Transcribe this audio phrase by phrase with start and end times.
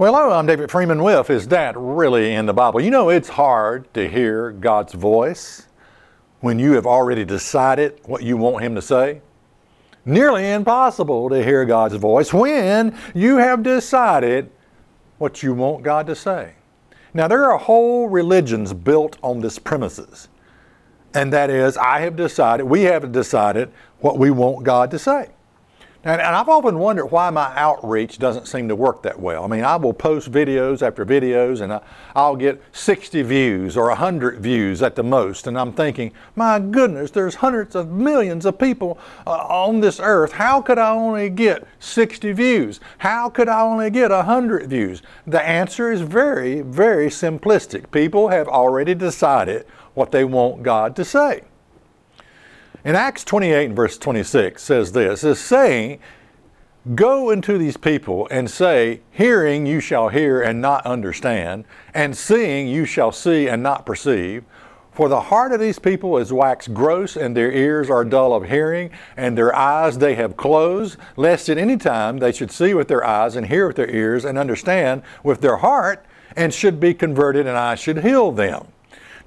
[0.00, 2.80] Well, hello, I'm David Freeman with Is That Really in the Bible?
[2.80, 5.66] You know, it's hard to hear God's voice
[6.40, 9.20] when you have already decided what you want Him to say.
[10.06, 14.50] Nearly impossible to hear God's voice when you have decided
[15.18, 16.54] what you want God to say.
[17.12, 20.28] Now, there are whole religions built on this premises.
[21.12, 25.28] And that is, I have decided, we have decided what we want God to say.
[26.02, 29.44] And, and, I've often wondered why my outreach doesn't seem to work that well.
[29.44, 31.80] I mean, I will post videos after videos and I,
[32.26, 35.46] will get 60 views or 100 views at the most.
[35.46, 40.32] And I'm thinking, my goodness, there's hundreds of millions of people uh, on this earth.
[40.32, 42.80] How could I only get 60 views?
[42.96, 45.02] How could I only get 100 views?
[45.26, 47.90] The answer is very, very simplistic.
[47.90, 51.42] People have already decided what they want God to say.
[52.82, 55.98] In Acts 28 and verse 26 says this, is saying,
[56.94, 62.68] Go into these people and say, Hearing you shall hear and not understand, and seeing
[62.68, 64.44] you shall see and not perceive.
[64.92, 68.48] For the heart of these people is waxed gross, and their ears are dull of
[68.48, 72.88] hearing, and their eyes they have closed, lest at any time they should see with
[72.88, 76.94] their eyes, and hear with their ears, and understand with their heart, and should be
[76.94, 78.68] converted, and I should heal them.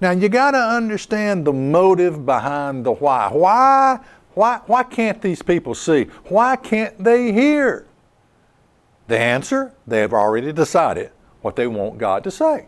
[0.02, 3.30] Now you got to understand the motive behind the why.
[3.32, 4.00] Why
[4.34, 6.06] why why can't these people see?
[6.26, 7.86] Why can't they hear?
[9.08, 11.12] The answer, they have already decided
[11.42, 12.68] what they want God to say.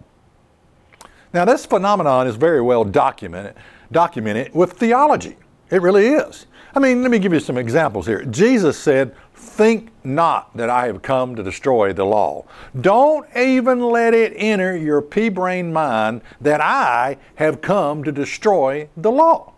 [1.33, 3.55] Now this phenomenon is very well documented
[3.91, 5.37] documented with theology.
[5.69, 6.47] It really is.
[6.75, 8.25] I mean, let me give you some examples here.
[8.25, 12.45] Jesus said, Think not that I have come to destroy the law.
[12.81, 18.89] Don't even let it enter your pea brain mind that I have come to destroy
[18.97, 19.53] the law.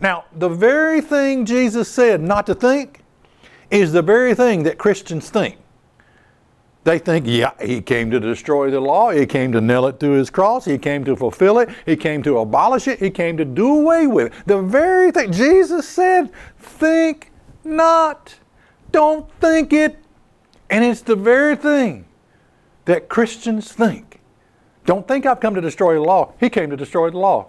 [0.00, 3.04] Now, the very thing Jesus said not to think
[3.70, 5.56] is the very thing that Christians think.
[6.84, 9.12] They think, yeah, he came to destroy the law.
[9.12, 10.64] He came to nail it to his cross.
[10.64, 11.70] He came to fulfill it.
[11.86, 12.98] He came to abolish it.
[12.98, 14.46] He came to do away with it.
[14.46, 17.30] The very thing Jesus said, think
[17.64, 18.34] not.
[18.92, 19.98] Don't think it.
[20.70, 22.06] And it's the very thing
[22.84, 24.20] that Christians think.
[24.84, 26.32] Don't think I've come to destroy the law.
[26.40, 27.48] He came to destroy the law.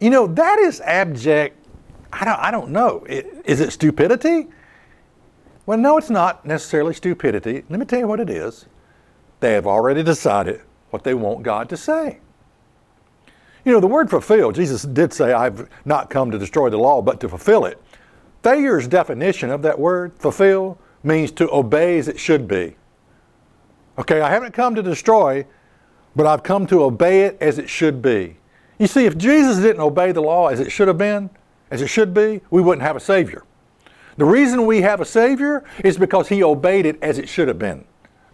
[0.00, 1.56] You know, that is abject.
[2.12, 3.04] I don't, I don't know.
[3.08, 4.46] Is it stupidity?
[5.66, 7.64] Well, no, it's not necessarily stupidity.
[7.68, 8.66] Let me tell you what it is.
[9.40, 12.20] They have already decided what they want God to say.
[13.64, 17.02] You know, the word fulfill, Jesus did say, I've not come to destroy the law,
[17.02, 17.82] but to fulfill it.
[18.42, 22.76] Thayer's definition of that word, fulfill, means to obey as it should be.
[23.98, 25.44] Okay, I haven't come to destroy,
[26.14, 28.36] but I've come to obey it as it should be.
[28.78, 31.30] You see, if Jesus didn't obey the law as it should have been,
[31.70, 33.44] as it should be, we wouldn't have a Savior.
[34.16, 37.58] The reason we have a Savior is because He obeyed it as it should have
[37.58, 37.84] been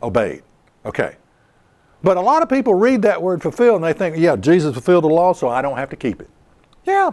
[0.03, 0.42] obeyed.
[0.84, 1.16] Okay.
[2.03, 5.04] But a lot of people read that word fulfill and they think, yeah, Jesus fulfilled
[5.04, 6.28] the law, so I don't have to keep it.
[6.84, 7.12] Yeah,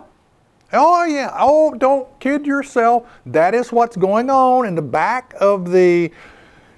[0.74, 1.36] Oh, yeah.
[1.38, 3.08] Oh, don't kid yourself.
[3.26, 6.12] That is what's going on in the back of the,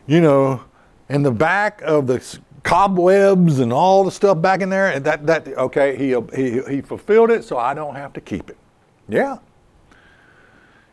[0.08, 0.64] you know,
[1.10, 4.88] in the back of the cobwebs and all the stuff back in there.
[4.88, 8.50] And that, that okay, he, he, he fulfilled it, so I don't have to keep
[8.50, 8.58] it.
[9.08, 9.38] Yeah.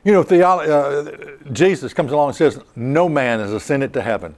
[0.04, 4.34] You know, theolo- uh, Jesus comes along and says, No man has ascended to heaven.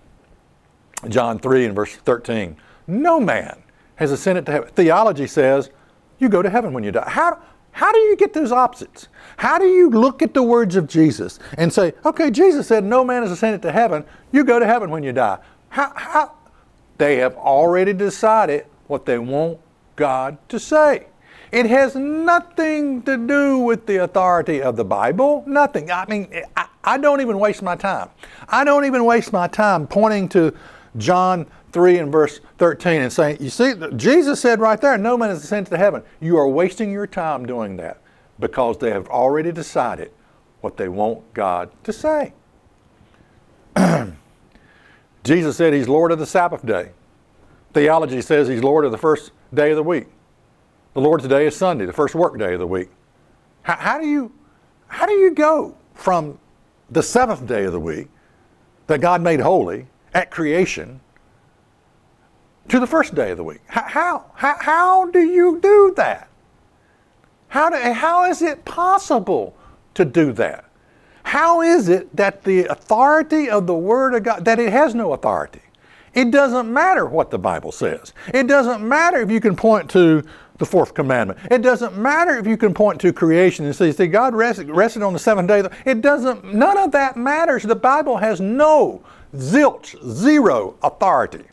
[1.09, 2.57] John 3 and verse 13.
[2.87, 3.63] No man
[3.97, 4.71] has ascended to heaven.
[4.75, 5.71] Theology says,
[6.19, 7.09] You go to heaven when you die.
[7.09, 7.41] How,
[7.73, 9.09] how do you get those opposites?
[9.39, 13.03] How do you look at the words of Jesus and say, okay, Jesus said, no
[13.03, 14.05] man is ascended to heaven.
[14.31, 15.39] You go to heaven when you die.
[15.71, 16.33] How, how?
[16.99, 19.59] They have already decided what they want
[19.97, 21.07] God to say.
[21.51, 25.43] It has nothing to do with the authority of the Bible.
[25.47, 25.91] Nothing.
[25.91, 28.11] I mean, I, I don't even waste my time.
[28.49, 30.55] I don't even waste my time pointing to
[30.97, 35.31] John 3 and verse 13 and saying, You see, Jesus said right there, No man
[35.31, 36.03] is ascended to heaven.
[36.21, 38.01] You are wasting your time doing that
[38.39, 40.13] because they have already decided
[40.61, 42.35] what they want God to say.
[45.25, 46.91] Jesus said He's Lord of the Sabbath day.
[47.73, 50.07] Theology says He's Lord of the first day of the week.
[50.95, 52.91] The Lord's day is Sunday, the first work day of the week.
[53.63, 54.33] How, how do you
[54.89, 56.39] how do you go from
[56.91, 58.09] the seventh day of the week
[58.89, 61.01] that God made holy at creation
[62.69, 63.61] to the first day of the week.
[63.67, 66.29] How, how, how do you do that?
[67.49, 69.55] How, do, how is it possible
[69.95, 70.65] to do that?
[71.25, 75.13] How is it that the authority of the Word of God, that it has no
[75.13, 75.61] authority?
[76.15, 78.13] It doesn't matter what the Bible says.
[78.33, 80.25] It doesn't matter if you can point to
[80.59, 81.41] the fourth commandment.
[81.51, 85.03] It doesn't matter if you can point to creation and say, see, God rested, rested
[85.03, 85.63] on the seventh day.
[85.85, 87.63] It doesn't, none of that matters.
[87.63, 89.03] The Bible has no,
[89.35, 91.45] zilch, zero authority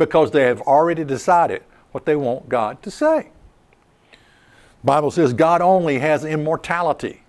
[0.00, 1.62] because they have already decided
[1.92, 3.28] what they want God to say.
[4.10, 7.22] The Bible says God only has immortality.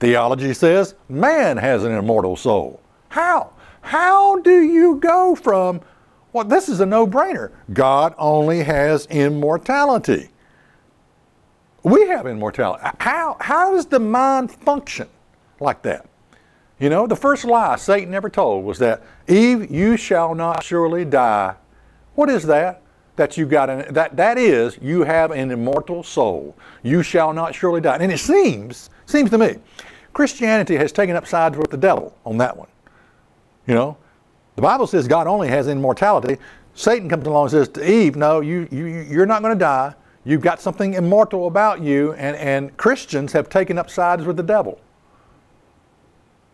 [0.00, 2.80] Theology says man has an immortal soul.
[3.08, 3.52] How?
[3.80, 5.80] How do you go from,
[6.32, 7.52] well, this is a no brainer.
[7.72, 10.28] God only has immortality.
[11.82, 12.84] We have immortality.
[12.98, 15.08] How, how does the mind function
[15.60, 16.06] like that?
[16.78, 21.04] You know, the first lie Satan ever told was that, Eve, you shall not surely
[21.04, 21.54] die.
[22.14, 22.82] What is that?
[23.16, 26.56] That you got an, that that is you have an immortal soul.
[26.82, 27.96] You shall not surely die.
[28.00, 29.56] And it seems seems to me
[30.12, 32.68] Christianity has taken up sides with the devil on that one.
[33.66, 33.96] You know,
[34.56, 36.38] the Bible says God only has immortality.
[36.74, 39.94] Satan comes along and says to Eve, No, you, you, you're not going to die.
[40.24, 42.12] You've got something immortal about you.
[42.14, 44.80] And, and Christians have taken up sides with the devil.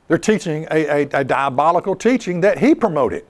[0.08, 3.26] They're teaching a, a, a diabolical teaching that he promoted.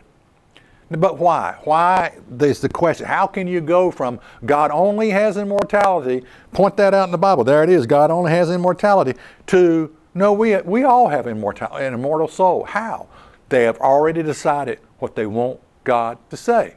[0.91, 1.59] But why?
[1.65, 3.06] Why is the question.
[3.06, 7.43] How can you go from God only has immortality, point that out in the Bible,
[7.43, 9.15] there it is, God only has immortality,
[9.47, 12.65] to no, we, we all have immortality, an immortal soul.
[12.65, 13.06] How?
[13.50, 16.77] They have already decided what they want God to say.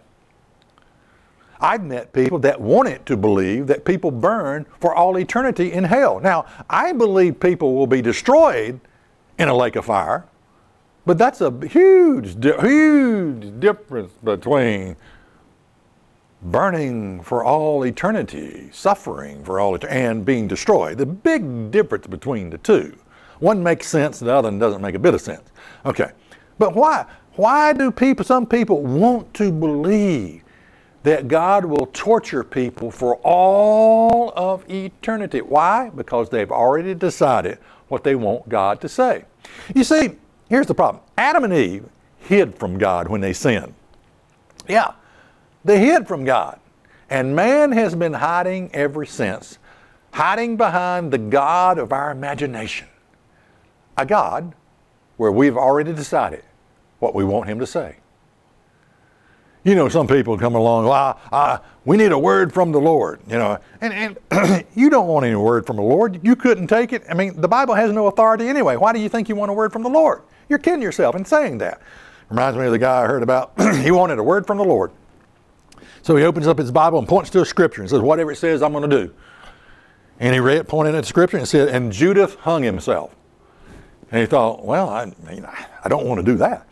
[1.62, 6.20] I've met people that wanted to believe that people burn for all eternity in hell.
[6.20, 8.80] Now, I believe people will be destroyed
[9.38, 10.26] in a lake of fire,
[11.10, 14.96] but that's a huge, huge difference between
[16.44, 21.00] burning for all eternity, suffering for all eternity, and being destroyed.
[21.00, 22.96] The big difference between the two.
[23.40, 25.50] One makes sense, the other doesn't make a bit of sense.
[25.84, 26.12] Okay.
[26.60, 27.08] But why?
[27.38, 30.44] Why do people, some people want to believe
[31.02, 35.42] that God will torture people for all of eternity?
[35.42, 35.90] Why?
[35.90, 37.58] Because they've already decided
[37.88, 39.26] what they want God to say.
[39.74, 40.12] You see,
[40.50, 41.86] here's the problem Adam and Eve
[42.20, 43.74] hid from God when they sinned.
[44.68, 44.94] Yeah,
[45.64, 46.60] they hid from God.
[47.10, 49.58] And man has been hiding ever since,
[50.12, 52.88] hiding behind the God of our imagination
[53.98, 54.54] a God
[55.18, 56.44] where we've already decided
[57.00, 57.98] what we want Him to say.
[59.64, 63.20] You know, some people come along, well, uh, we need a word from the Lord,
[63.28, 66.22] you know, and, and you don't want any word from the Lord.
[66.24, 67.04] You couldn't take it.
[67.10, 68.78] I mean, the Bible has no authority anyway.
[68.78, 70.22] Why do you think you want a word from the Lord?
[70.50, 71.82] You're kidding yourself in saying that.
[72.30, 73.54] Reminds me of the guy I heard about.
[73.76, 74.92] he wanted a word from the Lord.
[76.02, 78.38] So he opens up his Bible and points to a scripture and says, whatever it
[78.38, 79.14] says, I'm going to do.
[80.20, 83.16] And he read, pointed at the scripture and said, and Judas hung himself.
[84.12, 86.68] And he thought, well, I, mean, I don't want to do that.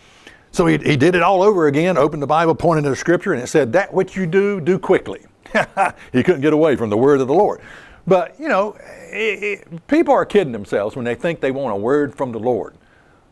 [0.51, 3.33] So he, he did it all over again, opened the Bible, pointed to the scripture,
[3.33, 5.25] and it said, That which you do, do quickly.
[6.12, 7.62] he couldn't get away from the word of the Lord.
[8.07, 8.75] But, you know,
[9.12, 12.39] it, it, people are kidding themselves when they think they want a word from the
[12.39, 12.75] Lord.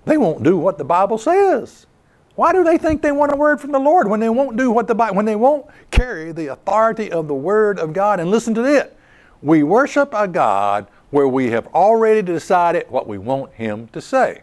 [0.05, 1.87] They won't do what the Bible says.
[2.35, 4.69] Why do they think they want a word from the Lord when they won't do
[4.69, 8.29] what the Bible, when they won't carry the authority of the Word of God and
[8.29, 8.97] listen to it?
[9.41, 14.41] We worship a God where we have already decided what we want Him to say.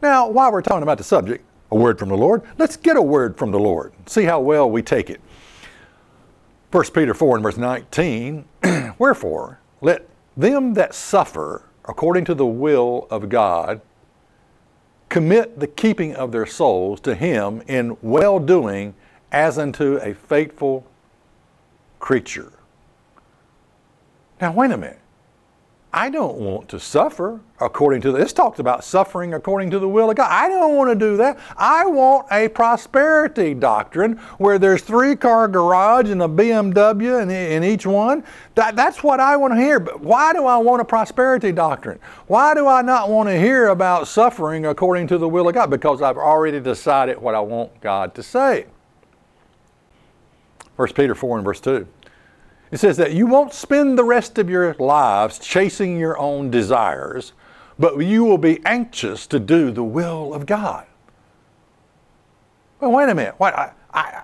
[0.00, 3.02] Now, while we're talking about the subject, a word from the Lord, let's get a
[3.02, 3.92] word from the Lord.
[4.06, 5.20] See how well we take it.
[6.70, 8.44] 1 Peter 4 and verse 19
[8.98, 13.80] Wherefore, let them that suffer according to the will of God
[15.14, 18.96] commit the keeping of their souls to Him in well doing
[19.30, 20.84] as unto a faithful
[22.00, 22.52] creature.
[24.40, 24.98] Now, wait a minute.
[25.96, 28.32] I don't want to suffer according to this.
[28.32, 30.28] talks about suffering according to the will of God.
[30.28, 31.38] I don't want to do that.
[31.56, 37.62] I want a prosperity doctrine where there's three car garage and a BMW in, in
[37.62, 38.24] each one.
[38.56, 39.78] That, that's what I want to hear.
[39.78, 42.00] But why do I want a prosperity doctrine?
[42.26, 45.70] Why do I not want to hear about suffering according to the will of God?
[45.70, 48.66] Because I've already decided what I want God to say.
[50.74, 51.86] 1 Peter 4 and verse 2.
[52.74, 57.32] It says that you won't spend the rest of your lives chasing your own desires,
[57.78, 60.84] but you will be anxious to do the will of God.
[62.80, 63.36] Well, wait a minute.
[63.38, 64.22] What, I, I,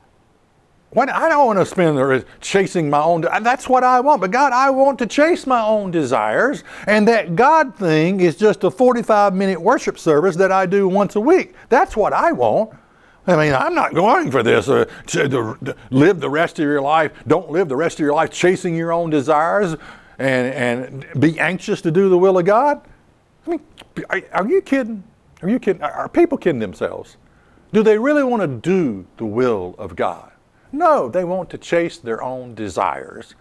[0.91, 3.21] what, I don't want to spend the rest chasing my own.
[3.21, 4.21] That's what I want.
[4.21, 8.65] But God, I want to chase my own desires, and that God thing is just
[8.65, 11.55] a 45 minute worship service that I do once a week.
[11.69, 12.73] That's what I want.
[13.27, 14.69] I mean, I'm not going for this.
[14.69, 17.13] Uh, to, to, to live the rest of your life.
[17.27, 19.77] Don't live the rest of your life chasing your own desires
[20.19, 22.87] and, and be anxious to do the will of God?
[23.47, 23.61] I mean,
[24.09, 25.05] are, are you kidding?
[25.43, 25.83] Are you kidding?
[25.83, 27.17] Are, are people kidding themselves?
[27.73, 30.33] Do they really want to do the will of God?
[30.73, 33.35] No, they want to chase their own desires.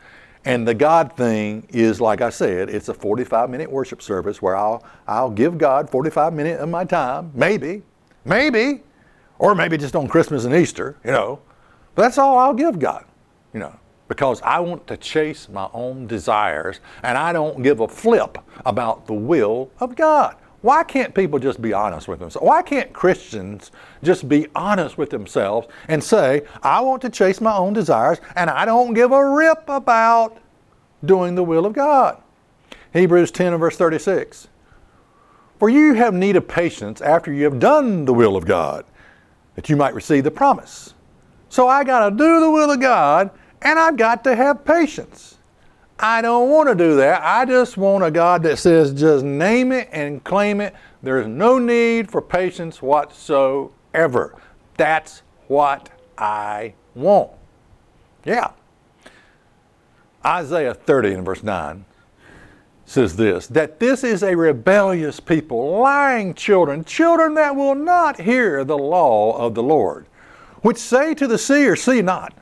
[0.45, 4.55] And the God thing is, like I said, it's a 45 minute worship service where
[4.55, 7.83] I'll, I'll give God 45 minutes of my time, maybe,
[8.23, 8.83] maybe,
[9.39, 11.39] or maybe just on Christmas and Easter, you know.
[11.95, 13.05] But that's all I'll give God,
[13.53, 13.77] you know,
[14.07, 19.07] because I want to chase my own desires and I don't give a flip about
[19.07, 20.35] the will of God.
[20.61, 22.45] Why can't people just be honest with themselves?
[22.45, 23.71] Why can't Christians
[24.03, 28.49] just be honest with themselves and say, I want to chase my own desires and
[28.49, 30.37] I don't give a rip about
[31.05, 32.21] doing the will of God?
[32.91, 34.49] Hebrews 10 and verse 36.
[35.59, 38.85] For you have need of patience after you have done the will of God,
[39.55, 40.93] that you might receive the promise.
[41.49, 45.37] So I got to do the will of God and I've got to have patience.
[45.99, 47.21] I don't want to do that.
[47.23, 50.73] I just want a God that says, just name it and claim it.
[51.03, 54.35] There's no need for patience whatsoever.
[54.77, 57.31] That's what I want.
[58.23, 58.51] Yeah.
[60.25, 61.85] Isaiah 30 and verse 9
[62.89, 68.63] says this that this is a rebellious people, lying children, children that will not hear
[68.63, 70.07] the law of the Lord,
[70.61, 72.33] which say to the seer, See not,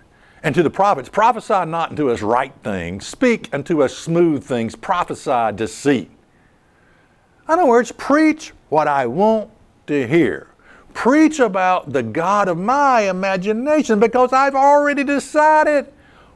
[0.42, 4.76] and to the prophets, prophesy not unto us right things, speak unto us smooth things,
[4.76, 6.10] prophesy deceit.
[7.48, 9.50] In other words, preach what I want
[9.88, 10.48] to hear.
[10.94, 15.88] Preach about the God of my imagination because I've already decided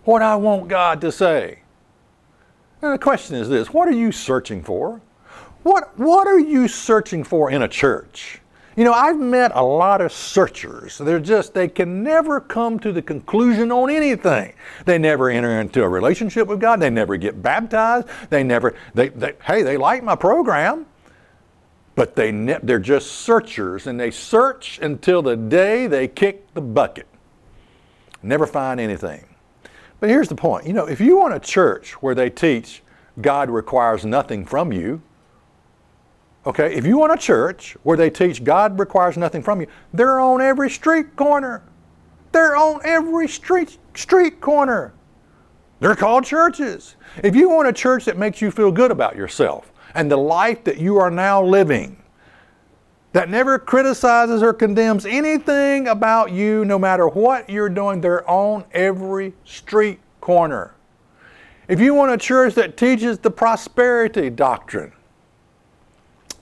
[0.03, 1.60] what I want God to say.
[2.81, 5.01] And the question is this what are you searching for?
[5.63, 8.41] What, what are you searching for in a church?
[8.75, 10.97] You know, I've met a lot of searchers.
[10.97, 14.53] They're just, they can never come to the conclusion on anything.
[14.85, 16.79] They never enter into a relationship with God.
[16.79, 18.07] They never get baptized.
[18.29, 20.85] They never, they, they hey, they like my program,
[21.95, 26.61] but they ne- they're just searchers and they search until the day they kick the
[26.61, 27.07] bucket.
[28.23, 29.25] Never find anything.
[30.01, 32.83] But here's the point you know, if you want a church where they teach
[33.21, 35.01] God requires nothing from you,
[36.45, 40.19] Okay, if you want a church where they teach God requires nothing from you, they're
[40.19, 41.61] on every street corner.
[42.31, 44.93] They're on every street street corner.
[45.79, 46.95] They're called churches.
[47.23, 50.63] If you want a church that makes you feel good about yourself and the life
[50.63, 52.00] that you are now living,
[53.13, 58.63] that never criticizes or condemns anything about you, no matter what you're doing, they're on
[58.71, 60.73] every street corner.
[61.67, 64.93] If you want a church that teaches the prosperity doctrine,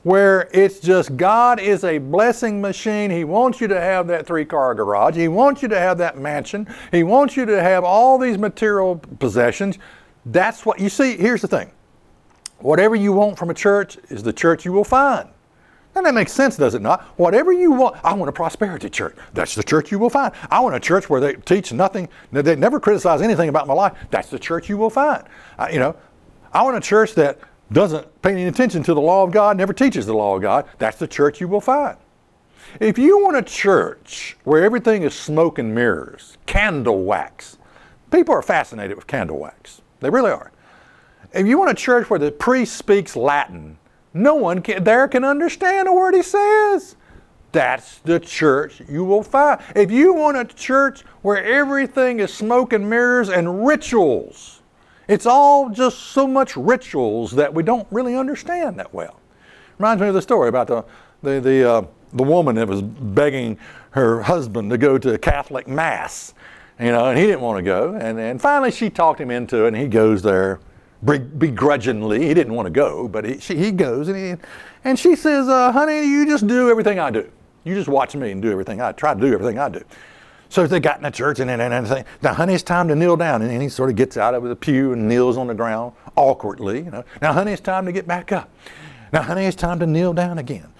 [0.03, 3.11] where it's just God is a blessing machine.
[3.11, 5.15] He wants you to have that three car garage.
[5.15, 6.67] He wants you to have that mansion.
[6.91, 9.77] He wants you to have all these material possessions.
[10.25, 11.17] That's what you see.
[11.17, 11.71] Here's the thing
[12.59, 15.29] whatever you want from a church is the church you will find.
[15.95, 17.01] And that makes sense, does it not?
[17.17, 19.15] Whatever you want, I want a prosperity church.
[19.33, 20.33] That's the church you will find.
[20.51, 23.97] I want a church where they teach nothing, they never criticize anything about my life.
[24.11, 25.23] That's the church you will find.
[25.57, 25.95] I, you know,
[26.53, 27.39] I want a church that
[27.71, 30.67] doesn't pay any attention to the law of God, never teaches the law of God,
[30.77, 31.97] that's the church you will find.
[32.79, 37.57] If you want a church where everything is smoke and mirrors, candle wax,
[38.11, 39.81] people are fascinated with candle wax.
[40.01, 40.51] They really are.
[41.33, 43.78] If you want a church where the priest speaks Latin,
[44.13, 46.95] no one can, there can understand a word he says.
[47.51, 49.59] That's the church you will find.
[49.75, 54.61] If you want a church where everything is smoke and mirrors and rituals,
[55.07, 59.19] it's all just so much rituals that we don't really understand that well.
[59.79, 60.85] Reminds me of the story about the,
[61.23, 61.81] the, the, uh,
[62.13, 63.57] the woman that was begging
[63.91, 66.35] her husband to go to a Catholic Mass,
[66.79, 67.95] you know, and he didn't want to go.
[67.95, 70.59] And, and finally she talked him into it, and he goes there
[71.03, 72.27] begrudgingly.
[72.27, 74.43] He didn't want to go, but he, she, he goes, and, he,
[74.83, 77.29] and she says, uh, honey, you just do everything I do.
[77.63, 79.83] You just watch me and do everything I try to do everything I do.
[80.49, 82.95] So they got in the church and, and, and say, now honey, it's time to
[82.95, 83.43] kneel down.
[83.43, 86.79] And he sort of gets out of the pew and kneels on the ground awkwardly.
[86.79, 87.03] You know.
[87.21, 88.49] Now honey, it's time to get back up.
[89.13, 90.73] Now honey, it's time to kneel down again.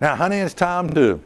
[0.00, 1.20] Now honey, it's time to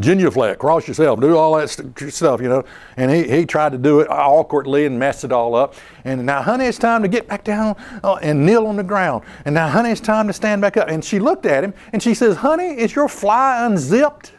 [0.00, 2.64] genuflect, cross yourself, do all that st- stuff, you know.
[2.96, 5.74] And he, he tried to do it awkwardly and messed it all up.
[6.04, 9.24] And now, honey, it's time to get back down uh, and kneel on the ground.
[9.44, 10.88] And now, honey, it's time to stand back up.
[10.88, 14.32] And she looked at him and she says, Honey, is your fly unzipped?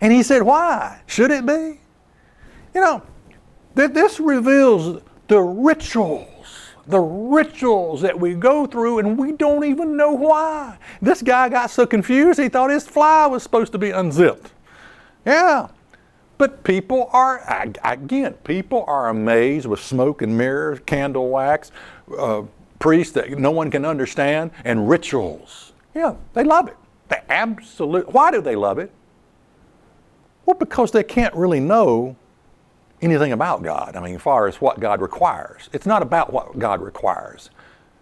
[0.00, 1.00] And he said, Why?
[1.06, 1.80] Should it be?
[2.74, 3.02] You know,
[3.74, 6.28] that this reveals the rituals,
[6.86, 10.78] the rituals that we go through and we don't even know why.
[11.02, 14.52] This guy got so confused he thought his fly was supposed to be unzipped.
[15.26, 15.68] Yeah.
[16.38, 17.42] But people are,
[17.82, 21.72] again, people are amazed with smoke and mirrors, candle wax,
[22.16, 22.42] uh,
[22.78, 25.72] priests that no one can understand, and rituals.
[25.94, 26.76] Yeah, they love it.
[27.08, 28.12] They absolute.
[28.12, 28.90] Why do they love it?
[30.44, 32.16] Well, because they can't really know
[33.00, 33.96] anything about God.
[33.96, 37.50] I mean, as far as what God requires, it's not about what God requires.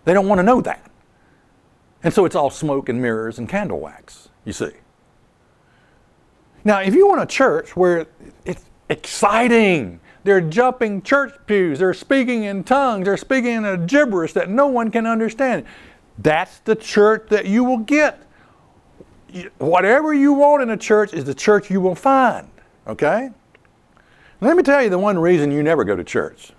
[0.04, 0.90] They don't want to know that.
[2.02, 4.72] And so it's all smoke and mirrors and candle wax, you see.
[6.64, 8.06] Now, if you want a church where
[8.44, 14.32] it's exciting, they're jumping church pews, they're speaking in tongues, they're speaking in a gibberish
[14.32, 15.66] that no one can understand,
[16.18, 18.22] that's the church that you will get.
[19.58, 22.48] Whatever you want in a church is the church you will find,
[22.86, 23.30] okay?
[24.40, 26.52] Let me tell you the one reason you never go to church.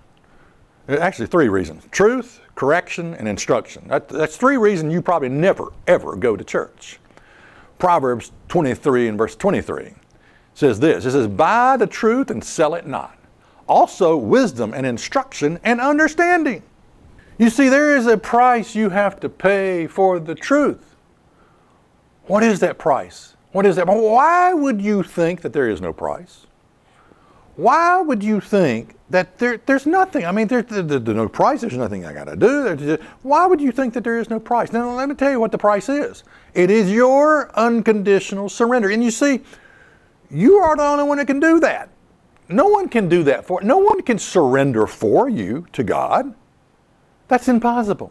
[0.88, 3.88] Uh, actually, three reasons truth, correction, and instruction.
[3.88, 7.00] That, that's three reasons you probably never, ever go to church.
[7.78, 9.92] Proverbs 23 and verse 23
[10.54, 13.18] says this It says, Buy the truth and sell it not.
[13.68, 16.62] Also, wisdom and instruction and understanding.
[17.38, 20.96] You see, there is a price you have to pay for the truth.
[22.26, 23.36] What is that price?
[23.52, 23.86] What is that?
[23.86, 26.46] Why would you think that there is no price?
[27.56, 30.26] Why would you think that there, there's nothing?
[30.26, 31.62] I mean, there's, there's no price.
[31.62, 32.98] There's nothing I got to do.
[33.22, 34.72] why would you think that there is no price?
[34.72, 36.22] Now, let me tell you what the price is.
[36.56, 38.88] It is your unconditional surrender.
[38.88, 39.42] And you see,
[40.30, 41.90] you are the only one that can do that.
[42.48, 43.60] No one can do that for.
[43.60, 46.34] No one can surrender for you to God.
[47.28, 48.10] That's impossible.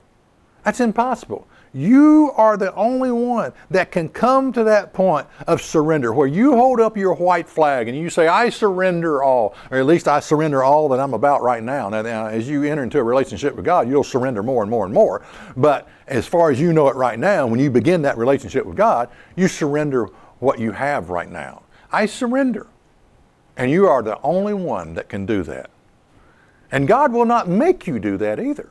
[0.63, 1.47] That's impossible.
[1.75, 6.55] You are the only one that can come to that point of surrender where you
[6.55, 10.21] hold up your white flag and you say, I surrender all, or at least I
[10.21, 11.89] surrender all that I'm about right now.
[11.89, 14.85] Now, now, as you enter into a relationship with God, you'll surrender more and more
[14.85, 15.25] and more.
[15.57, 18.77] But as far as you know it right now, when you begin that relationship with
[18.77, 20.05] God, you surrender
[20.39, 21.63] what you have right now.
[21.91, 22.67] I surrender.
[23.57, 25.69] And you are the only one that can do that.
[26.71, 28.69] And God will not make you do that either.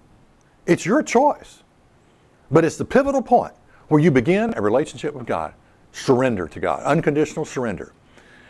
[0.65, 1.64] It's your choice.
[2.55, 3.53] But it's the pivotal point
[3.89, 5.55] where you begin a relationship with God.
[5.91, 7.93] Surrender to God, unconditional surrender.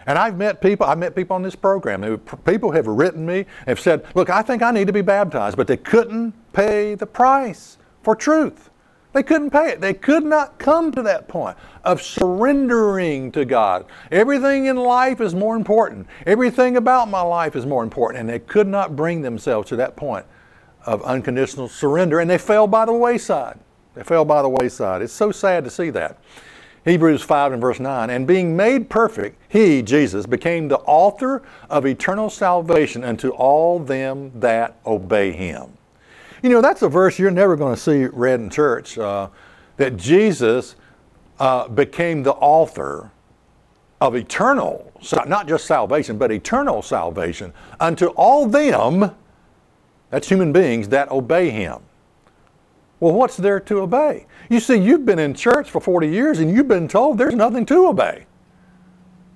[0.06, 3.46] And I've met people, I've met people on this program who people have written me,
[3.66, 7.06] have said, Look, I think I need to be baptized, but they couldn't pay the
[7.06, 8.68] price for truth.
[9.14, 9.80] They couldn't pay it.
[9.80, 13.86] They could not come to that point of surrendering to God.
[14.10, 16.08] Everything in life is more important.
[16.26, 18.20] Everything about my life is more important.
[18.20, 20.26] And they could not bring themselves to that point
[20.84, 23.58] of unconditional surrender, and they fell by the wayside.
[23.94, 25.02] They fell by the wayside.
[25.02, 26.18] It's so sad to see that.
[26.84, 31.86] Hebrews 5 and verse 9, and being made perfect, he, Jesus, became the author of
[31.86, 35.78] eternal salvation unto all them that obey him.
[36.42, 39.28] You know, that's a verse you're never going to see read in church, uh,
[39.78, 40.76] that Jesus
[41.40, 43.10] uh, became the author
[44.02, 44.92] of eternal,
[45.26, 49.10] not just salvation, but eternal salvation unto all them,
[50.10, 51.80] that's human beings, that obey him.
[53.04, 54.24] Well, what's there to obey?
[54.48, 57.66] You see, you've been in church for 40 years and you've been told there's nothing
[57.66, 58.24] to obey.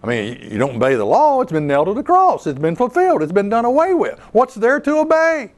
[0.02, 2.76] I mean, you don't obey the law, it's been nailed to the cross, it's been
[2.76, 4.18] fulfilled, it's been done away with.
[4.32, 5.52] What's there to obey?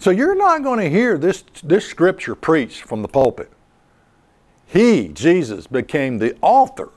[0.00, 3.50] So you're not going to hear this, this scripture preached from the pulpit.
[4.66, 6.90] He, Jesus, became the author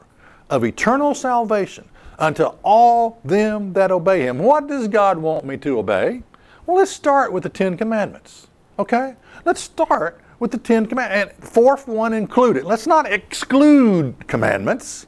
[0.49, 1.87] of eternal salvation
[2.19, 4.39] unto all them that obey him.
[4.39, 6.23] What does God want me to obey?
[6.65, 8.47] Well, let's start with the Ten Commandments.
[8.77, 9.15] Okay?
[9.45, 12.65] Let's start with the Ten Commandments, and fourth one included.
[12.65, 15.07] Let's not exclude commandments.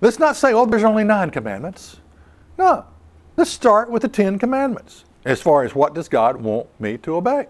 [0.00, 1.98] Let's not say, oh, there's only nine commandments.
[2.56, 2.84] No.
[3.36, 7.16] Let's start with the Ten Commandments as far as what does God want me to
[7.16, 7.46] obey.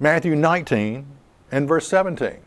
[0.00, 1.06] Matthew 19
[1.52, 2.38] and verse 17.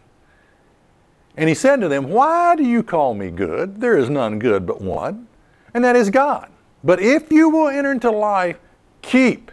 [1.38, 3.80] And he said to them, Why do you call me good?
[3.80, 5.28] There is none good but one,
[5.74, 6.50] and that is God.
[6.84, 8.60] But if you will enter into life,
[9.02, 9.52] keep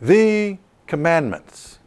[0.00, 1.77] the commandments.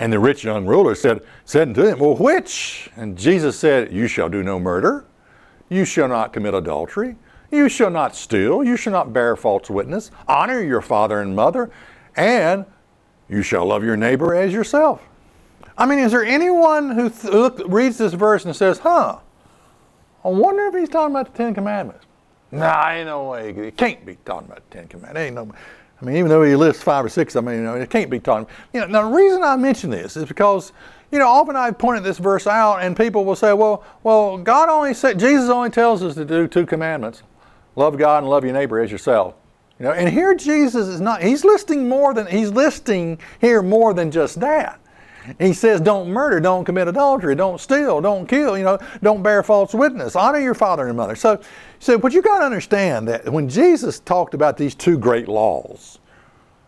[0.00, 2.90] And the rich young ruler said, said to him, Well, which?
[2.96, 5.04] And Jesus said, You shall do no murder.
[5.68, 7.16] You shall not commit adultery.
[7.50, 8.62] You shall not steal.
[8.62, 10.10] You shall not bear false witness.
[10.26, 11.70] Honor your father and mother.
[12.16, 12.64] And
[13.28, 15.02] you shall love your neighbor as yourself.
[15.76, 19.18] I mean, is there anyone who th- look, reads this verse and says, Huh,
[20.24, 22.04] I wonder if he's talking about the Ten Commandments?
[22.50, 23.52] Nah, ain't no way.
[23.52, 25.20] He can't be talking about the Ten Commandments.
[25.20, 25.52] Ain't no
[26.00, 28.10] I mean, even though he lists five or six, I mean, you know, it can't
[28.10, 28.48] be taught.
[28.72, 30.72] You know, now the reason I mention this is because,
[31.10, 34.68] you know, often I've pointed this verse out, and people will say, well, well, God
[34.68, 37.22] only said, Jesus only tells us to do two commandments:
[37.74, 39.34] love God and love your neighbor as yourself.
[39.78, 41.22] You know, and here Jesus is not.
[41.22, 44.80] He's listing more than he's listing here more than just that.
[45.38, 49.42] He says, don't murder, don't commit adultery, don't steal, don't kill, you know, don't bear
[49.42, 51.16] false witness, honor your father and mother.
[51.16, 51.40] So,
[51.78, 55.98] so but you got to understand that when Jesus talked about these two great laws,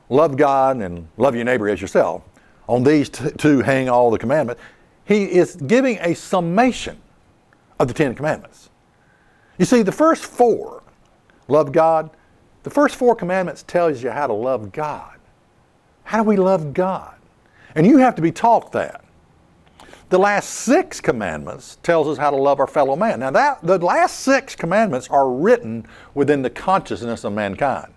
[0.09, 2.23] love God and love your neighbor as yourself,
[2.67, 4.63] on these t- two hang all the commandments.
[5.05, 7.01] He is giving a summation
[7.79, 8.71] of the Ten Commandments.
[9.59, 10.83] You see, the first four,
[11.49, 12.11] love God,
[12.63, 15.19] the first four commandments tells you how to love God.
[16.05, 17.15] How do we love God?
[17.75, 19.05] And you have to be taught that.
[20.09, 23.21] The last six commandments tells us how to love our fellow man.
[23.21, 27.93] Now that the last six commandments are written within the consciousness of mankind.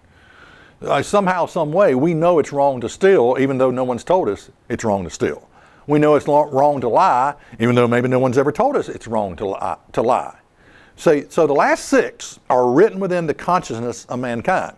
[0.79, 4.27] Uh, somehow, some way, we know it's wrong to steal, even though no one's told
[4.27, 5.47] us it's wrong to steal.
[5.87, 9.07] We know it's wrong to lie, even though maybe no one's ever told us it's
[9.07, 9.77] wrong to lie.
[9.93, 10.37] To lie.
[10.95, 14.75] So, so the last six are written within the consciousness of mankind.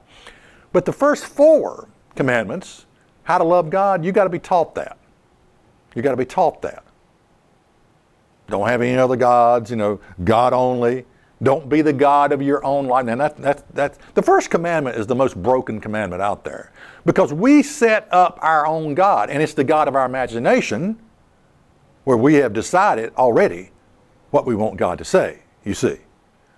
[0.72, 2.86] But the first four commandments,
[3.26, 4.98] how to love God, you got to be taught that.
[5.96, 6.84] You got to be taught that.
[8.48, 11.06] Don't have any other gods, you know, God only.
[11.44, 13.08] Don't be the God of your own life.
[13.08, 16.72] And that, that, that, the first commandment is the most broken commandment out there
[17.06, 20.98] because we set up our own God, and it's the God of our imagination
[22.04, 23.72] where we have decided already
[24.30, 25.98] what we want God to say, you see.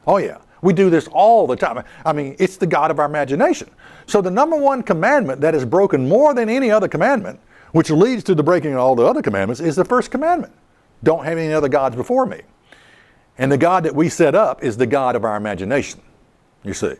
[0.05, 0.39] Oh, yeah.
[0.61, 1.83] We do this all the time.
[2.05, 3.69] I mean, it's the God of our imagination.
[4.05, 7.39] So, the number one commandment that is broken more than any other commandment,
[7.71, 10.53] which leads to the breaking of all the other commandments, is the first commandment
[11.03, 12.41] don't have any other gods before me.
[13.37, 16.01] And the God that we set up is the God of our imagination,
[16.63, 16.95] you see.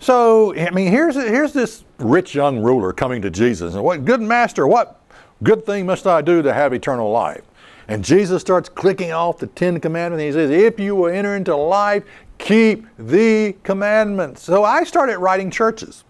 [0.00, 3.74] So, I mean, here's, here's this rich young ruler coming to Jesus.
[3.74, 5.00] And what good master, what
[5.44, 7.42] good thing must I do to have eternal life?
[7.88, 10.22] And Jesus starts clicking off the Ten Commandments.
[10.22, 12.04] he says, If you will enter into life,
[12.38, 14.42] keep the commandments.
[14.42, 16.04] So I started writing churches.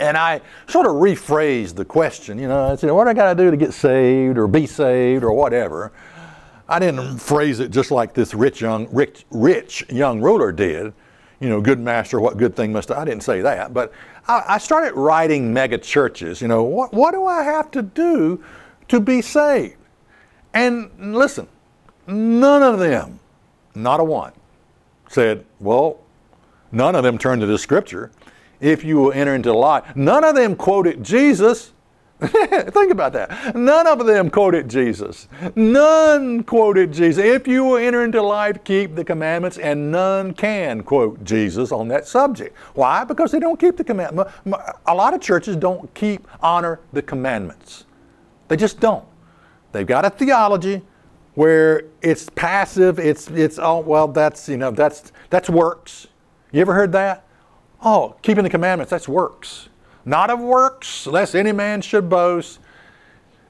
[0.00, 3.36] And I sort of rephrased the question, you know, I said, what do I got
[3.36, 5.92] to do to get saved or be saved or whatever?
[6.68, 10.92] I didn't phrase it just like this rich young, rich, rich young ruler did.
[11.40, 13.02] You know, good master, what good thing must I?
[13.02, 13.92] I didn't say that, but
[14.26, 16.42] I, I started writing mega churches.
[16.42, 18.44] You know, what, what do I have to do
[18.88, 19.77] to be saved?
[20.54, 21.48] And listen,
[22.06, 23.20] none of them,
[23.74, 24.32] not a one,
[25.08, 26.00] said, well,
[26.72, 28.10] none of them turned to the scripture
[28.60, 29.94] if you will enter into the life.
[29.94, 31.72] None of them quoted Jesus.
[32.20, 33.54] Think about that.
[33.54, 35.28] None of them quoted Jesus.
[35.54, 37.24] None quoted Jesus.
[37.24, 41.86] If you will enter into life, keep the commandments, and none can quote Jesus on
[41.88, 42.56] that subject.
[42.74, 43.04] Why?
[43.04, 44.32] Because they don't keep the commandments.
[44.86, 47.84] A lot of churches don't keep, honor the commandments.
[48.48, 49.04] They just don't.
[49.72, 50.82] They've got a theology
[51.34, 56.08] where it's passive, it's, it's, oh, well, that's, you know, that's, that's works.
[56.50, 57.24] You ever heard that?
[57.80, 59.68] Oh, keeping the commandments, that's works.
[60.04, 62.58] Not of works, lest any man should boast.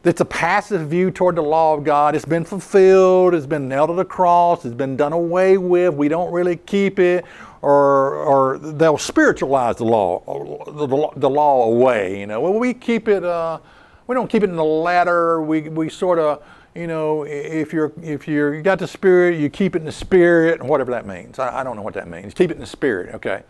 [0.04, 2.14] It's a passive view toward the law of God.
[2.14, 5.94] It's been fulfilled, it's been nailed to the cross, it's been done away with.
[5.94, 7.24] We don't really keep it,
[7.62, 10.22] or, or they'll spiritualize the law,
[10.66, 12.20] the, the law away.
[12.20, 13.24] You know, well, we keep it.
[13.24, 13.60] Uh,
[14.08, 15.40] we don't keep it in the letter.
[15.40, 16.42] We, we sort of,
[16.74, 19.92] you know, if you're if you're you got the spirit, you keep it in the
[19.92, 21.38] spirit, whatever that means.
[21.38, 22.34] I, I don't know what that means.
[22.34, 23.42] Keep it in the spirit, okay.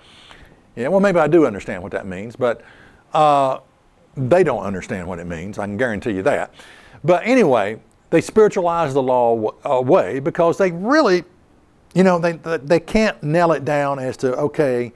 [0.76, 2.62] Yeah, well, maybe I do understand what that means, but
[3.12, 3.60] uh,
[4.16, 5.58] they don't understand what it means.
[5.58, 6.52] I can guarantee you that.
[7.02, 11.24] But anyway, they spiritualize the law away because they really,
[11.94, 14.92] you know, they, they can't nail it down as to, okay,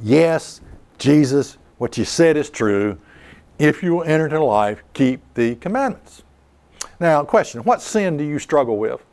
[0.00, 0.60] yes,
[0.98, 2.98] Jesus, what you said is true.
[3.58, 6.22] If you will enter into life, keep the commandments.
[7.00, 9.04] Now, question What sin do you struggle with?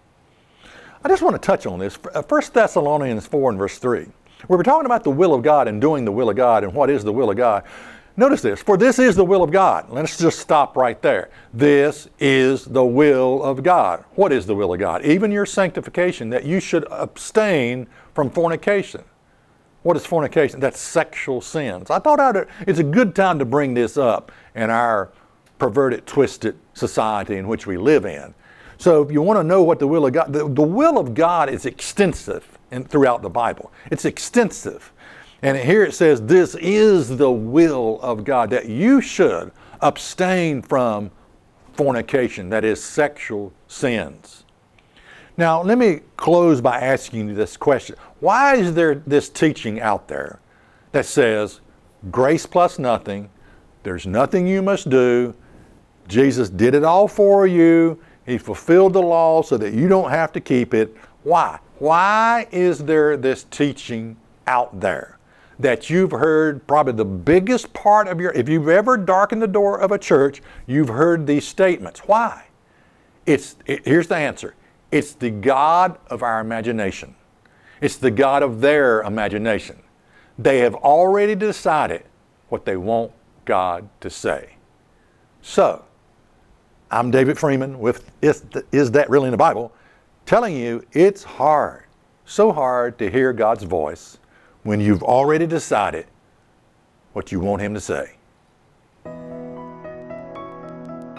[1.04, 1.96] I just want to touch on this.
[1.96, 4.06] 1 uh, Thessalonians 4 and verse 3.
[4.48, 6.74] We were talking about the will of God and doing the will of God and
[6.74, 7.64] what is the will of God.
[8.18, 9.90] Notice this, for this is the will of God.
[9.90, 11.30] Let's just stop right there.
[11.54, 14.04] This is the will of God.
[14.16, 15.04] What is the will of God?
[15.06, 19.04] Even your sanctification, that you should abstain from fornication.
[19.84, 20.60] What is fornication?
[20.60, 21.90] That's sexual sins.
[21.90, 25.12] I thought I'd, it's a good time to bring this up in our
[25.58, 28.34] perverted, twisted society in which we live in.
[28.78, 31.14] So if you want to know what the will of God, the, the will of
[31.14, 33.72] God is extensive in, throughout the Bible.
[33.92, 34.92] It's extensive.
[35.44, 41.12] And here it says, This is the will of God, that you should abstain from
[41.74, 44.41] fornication, that is, sexual sins.
[45.42, 50.08] Now, let me close by asking you this question Why is there this teaching out
[50.08, 50.40] there
[50.92, 51.62] that says
[52.12, 53.28] grace plus nothing,
[53.82, 55.34] there's nothing you must do,
[56.08, 60.32] Jesus did it all for you, He fulfilled the law so that you don't have
[60.34, 60.96] to keep it?
[61.24, 61.58] Why?
[61.80, 65.18] Why is there this teaching out there
[65.58, 69.80] that you've heard probably the biggest part of your, if you've ever darkened the door
[69.80, 72.02] of a church, you've heard these statements.
[72.02, 72.44] Why?
[73.26, 74.54] It's, it, here's the answer
[74.92, 77.16] it's the God of our imagination,
[77.80, 79.82] it's the God of their imagination.
[80.38, 82.04] They have already decided
[82.50, 83.12] what they want
[83.46, 84.56] God to say.
[85.42, 85.84] So,
[86.90, 89.72] I'm David Freeman with Is, Is That Really in the Bible?
[90.26, 91.84] telling you it's hard,
[92.26, 94.18] so hard to hear God's voice
[94.64, 96.06] when you've already decided
[97.14, 98.14] what you want Him to say.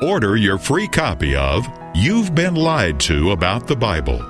[0.02, 4.20] Order your free copy of You've Been Lied to About the Bible.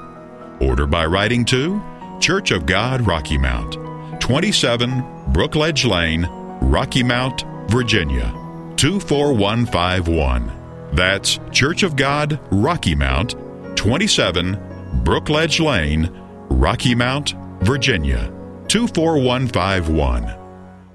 [0.60, 1.82] Order by writing to
[2.20, 3.78] Church of God Rocky Mount,
[4.20, 4.90] 27
[5.32, 6.28] Brookledge Lane,
[6.60, 8.30] Rocky Mount, Virginia,
[8.76, 10.52] 24151.
[10.92, 13.34] That's Church of God Rocky Mount,
[13.74, 14.56] 27
[15.04, 16.10] Brookledge Lane,
[16.50, 18.30] Rocky Mount, Virginia,
[18.68, 20.34] 24151.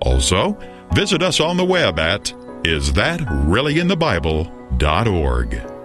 [0.02, 0.56] Also,
[0.94, 2.32] visit us on the web at
[4.72, 5.77] isthatreallyinthebible.org.